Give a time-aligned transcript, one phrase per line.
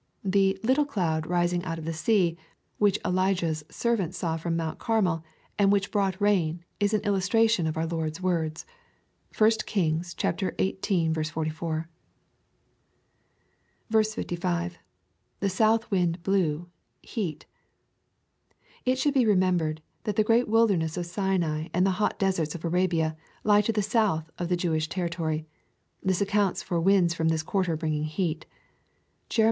[0.25, 2.35] The" little cloud" rising out of the sea,
[2.79, 5.23] which Elijah's ser vant saw from Mount Carmel,
[5.59, 8.65] and which brought rain, is an illus tration of our Lord's words.
[9.37, 11.13] (1 Kings xviii.
[11.13, 11.89] 44.)
[13.91, 14.75] 66.—
[15.43, 16.67] [T^e south wind blew,.,
[17.03, 17.45] heat"]
[18.83, 22.65] It should be remembered, that the great wilderness of Sinai and the hot deserts of
[22.65, 25.45] Arabia, lie to the South of the Jewish territory.
[26.03, 28.47] TI: s accounts for winds from this quarter bringing heat
[29.29, 29.39] (Jerem.